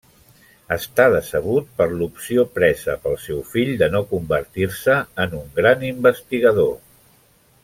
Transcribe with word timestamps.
Està 0.75 1.03
decebut 1.15 1.67
per 1.81 1.87
l'opció 1.99 2.45
presa 2.55 2.97
pel 3.05 3.19
seu 3.27 3.45
fill 3.51 3.71
de 3.85 3.91
no 3.97 4.03
convertir-se 4.15 4.99
en 5.27 5.41
un 5.45 5.49
gran 5.61 5.87
investigador. 5.95 6.77